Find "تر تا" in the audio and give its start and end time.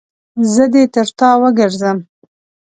0.93-1.29